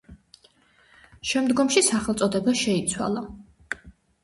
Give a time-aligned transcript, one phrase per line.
[1.33, 3.25] შემდგომში სახელწოდება შეიცვალა.